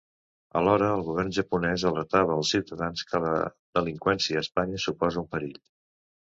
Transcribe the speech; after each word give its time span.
Alhora 0.59 0.85
el 0.93 1.01
govern 1.09 1.27
japonès 1.37 1.85
alertava 1.89 2.37
als 2.37 2.53
ciutadans 2.55 3.05
que 3.11 3.21
la 3.27 3.35
delinqüència 3.81 4.41
a 4.41 4.45
Espanya 4.49 4.81
suposa 4.87 5.23
un 5.25 5.31
perill. 5.37 5.55